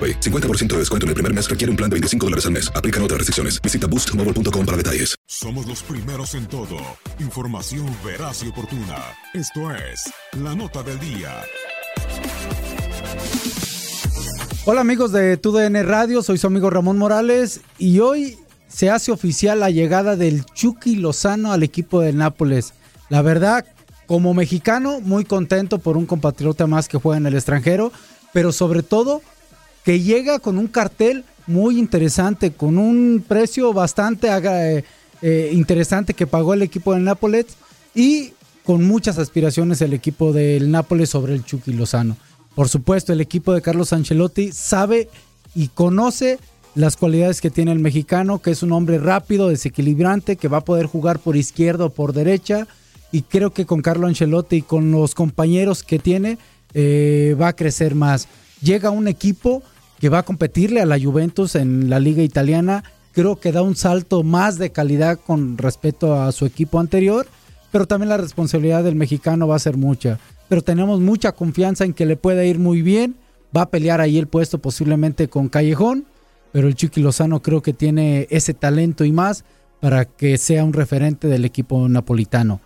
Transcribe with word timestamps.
AroPay. 0.00 0.20
50% 0.20 0.68
de 0.68 0.78
descuento 0.78 1.04
en 1.04 1.08
el 1.08 1.14
primer 1.14 1.34
mes 1.34 1.48
requiere 1.48 1.70
un 1.70 1.76
plan 1.76 1.90
de 1.90 1.94
25 1.94 2.26
dólares 2.26 2.46
al 2.46 2.52
mes. 2.52 2.72
Aplican 2.74 3.02
otras 3.02 3.18
restricciones. 3.18 3.60
Visita 3.60 3.86
boostmobile.com 3.86 4.64
para 4.66 4.76
detalles. 4.76 5.16
Somos 5.26 5.66
los 5.66 5.82
primeros 5.82 6.34
en 6.34 6.46
todo. 6.46 6.76
Información 7.18 7.86
veraz 8.04 8.42
y 8.42 8.48
oportuna. 8.48 8.98
Esto 9.34 9.70
es 9.74 10.12
La 10.42 10.54
Nota 10.54 10.82
del 10.82 10.98
Día. 11.00 11.42
Hola 14.66 14.82
amigos 14.82 15.10
de 15.12 15.36
TUDN 15.36 15.86
Radio, 15.86 16.22
soy 16.22 16.36
su 16.36 16.46
amigo 16.46 16.68
Ramón 16.68 16.98
Morales 16.98 17.62
y 17.78 18.00
hoy 18.00 18.38
se 18.68 18.90
hace 18.90 19.10
oficial 19.10 19.60
la 19.60 19.70
llegada 19.70 20.16
del 20.16 20.44
Chucky 20.44 20.96
Lozano 20.96 21.52
al 21.52 21.62
equipo 21.62 22.00
de 22.00 22.12
Nápoles. 22.12 22.74
La 23.08 23.22
verdad, 23.22 23.64
como 24.06 24.34
mexicano, 24.34 25.00
muy 25.00 25.24
contento 25.24 25.78
por 25.78 25.96
un 25.96 26.06
compatriota 26.06 26.66
más 26.66 26.88
que 26.88 26.98
juega 26.98 27.16
en 27.16 27.26
el 27.26 27.34
extranjero, 27.34 27.90
pero 28.32 28.52
sobre 28.52 28.82
todo 28.82 29.22
que 29.84 30.00
llega 30.00 30.38
con 30.38 30.58
un 30.58 30.66
cartel 30.66 31.24
muy 31.46 31.78
interesante, 31.78 32.52
con 32.52 32.78
un 32.78 33.24
precio 33.26 33.72
bastante 33.72 34.28
eh, 34.28 34.84
eh, 35.22 35.50
interesante 35.52 36.14
que 36.14 36.26
pagó 36.26 36.54
el 36.54 36.62
equipo 36.62 36.94
del 36.94 37.04
Nápoles 37.04 37.46
y 37.94 38.32
con 38.64 38.84
muchas 38.84 39.18
aspiraciones 39.18 39.80
el 39.80 39.92
equipo 39.92 40.32
del 40.32 40.70
Nápoles 40.70 41.10
sobre 41.10 41.34
el 41.34 41.44
Chucky 41.44 41.72
Lozano. 41.72 42.16
Por 42.54 42.68
supuesto, 42.68 43.12
el 43.12 43.20
equipo 43.20 43.52
de 43.52 43.62
Carlos 43.62 43.92
Ancelotti 43.92 44.52
sabe 44.52 45.08
y 45.54 45.68
conoce 45.68 46.38
las 46.74 46.96
cualidades 46.96 47.40
que 47.40 47.50
tiene 47.50 47.72
el 47.72 47.80
mexicano, 47.80 48.40
que 48.40 48.50
es 48.50 48.62
un 48.62 48.72
hombre 48.72 48.98
rápido, 48.98 49.48
desequilibrante, 49.48 50.36
que 50.36 50.48
va 50.48 50.58
a 50.58 50.64
poder 50.64 50.86
jugar 50.86 51.18
por 51.18 51.36
izquierda 51.36 51.86
o 51.86 51.90
por 51.90 52.12
derecha. 52.12 52.68
Y 53.12 53.22
creo 53.22 53.50
que 53.52 53.66
con 53.66 53.82
Carlos 53.82 54.08
Ancelotti 54.08 54.56
y 54.56 54.62
con 54.62 54.92
los 54.92 55.14
compañeros 55.14 55.82
que 55.82 55.98
tiene, 55.98 56.38
eh, 56.74 57.36
va 57.40 57.48
a 57.48 57.56
crecer 57.56 57.94
más. 57.94 58.28
Llega 58.62 58.90
un 58.90 59.08
equipo 59.08 59.62
que 60.00 60.08
va 60.08 60.20
a 60.20 60.24
competirle 60.24 60.80
a 60.80 60.86
la 60.86 60.98
Juventus 60.98 61.54
en 61.54 61.90
la 61.90 62.00
liga 62.00 62.22
italiana. 62.22 62.82
Creo 63.12 63.36
que 63.36 63.52
da 63.52 63.62
un 63.62 63.76
salto 63.76 64.22
más 64.22 64.58
de 64.58 64.70
calidad 64.70 65.20
con 65.24 65.58
respecto 65.58 66.14
a 66.20 66.32
su 66.32 66.46
equipo 66.46 66.80
anterior, 66.80 67.26
pero 67.70 67.86
también 67.86 68.08
la 68.08 68.16
responsabilidad 68.16 68.82
del 68.82 68.96
mexicano 68.96 69.46
va 69.46 69.56
a 69.56 69.60
ser 69.60 69.76
mucha. 69.76 70.18
Pero 70.48 70.62
tenemos 70.62 71.00
mucha 71.00 71.32
confianza 71.32 71.84
en 71.84 71.92
que 71.92 72.06
le 72.06 72.16
pueda 72.16 72.44
ir 72.44 72.58
muy 72.58 72.82
bien. 72.82 73.14
Va 73.56 73.62
a 73.62 73.70
pelear 73.70 74.00
ahí 74.00 74.18
el 74.18 74.26
puesto 74.26 74.58
posiblemente 74.58 75.28
con 75.28 75.48
Callejón, 75.48 76.06
pero 76.52 76.66
el 76.66 76.76
Chiqui 76.76 77.00
Lozano 77.00 77.42
creo 77.42 77.62
que 77.62 77.72
tiene 77.72 78.26
ese 78.30 78.54
talento 78.54 79.04
y 79.04 79.12
más 79.12 79.44
para 79.80 80.04
que 80.06 80.38
sea 80.38 80.64
un 80.64 80.72
referente 80.72 81.28
del 81.28 81.44
equipo 81.44 81.88
napolitano. 81.88 82.60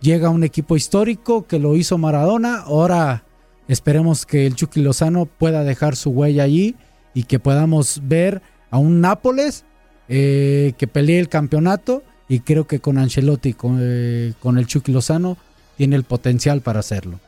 Llega 0.00 0.30
un 0.30 0.44
equipo 0.44 0.76
histórico 0.76 1.46
que 1.46 1.58
lo 1.58 1.74
hizo 1.74 1.98
Maradona, 1.98 2.60
ahora 2.60 3.24
Esperemos 3.68 4.26
que 4.26 4.46
el 4.46 4.54
Chucky 4.54 4.80
Lozano 4.80 5.26
pueda 5.26 5.64
dejar 5.64 5.96
su 5.96 6.10
huella 6.10 6.44
allí 6.44 6.76
y 7.14 7.24
que 7.24 7.38
podamos 7.38 8.00
ver 8.04 8.42
a 8.70 8.78
un 8.78 9.00
Nápoles 9.00 9.64
eh, 10.08 10.74
que 10.78 10.86
pelee 10.86 11.18
el 11.18 11.28
campeonato 11.28 12.02
y 12.28 12.40
creo 12.40 12.66
que 12.66 12.80
con 12.80 12.98
Ancelotti, 12.98 13.54
con, 13.54 13.78
eh, 13.80 14.34
con 14.40 14.58
el 14.58 14.66
Chucky 14.66 14.92
Lozano, 14.92 15.36
tiene 15.76 15.96
el 15.96 16.04
potencial 16.04 16.60
para 16.60 16.80
hacerlo. 16.80 17.20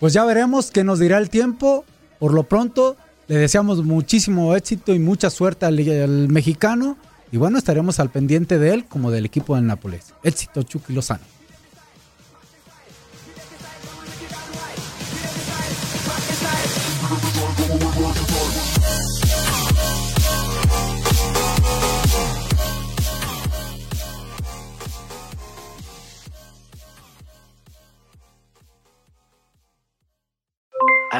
Pues 0.00 0.12
ya 0.12 0.24
veremos 0.24 0.70
qué 0.70 0.84
nos 0.84 0.98
dirá 0.98 1.18
el 1.18 1.30
tiempo. 1.30 1.84
Por 2.18 2.32
lo 2.32 2.44
pronto, 2.44 2.96
le 3.28 3.36
deseamos 3.36 3.84
muchísimo 3.84 4.54
éxito 4.56 4.94
y 4.94 4.98
mucha 4.98 5.30
suerte 5.30 5.66
al, 5.66 5.78
al 5.78 6.28
mexicano. 6.28 6.96
Y 7.32 7.36
bueno, 7.36 7.58
estaremos 7.58 8.00
al 8.00 8.10
pendiente 8.10 8.58
de 8.58 8.74
él 8.74 8.84
como 8.84 9.10
del 9.10 9.24
equipo 9.24 9.56
del 9.56 9.66
Nápoles. 9.66 10.14
Éxito, 10.22 10.62
Chucky 10.62 10.92
Lozano. 10.92 11.24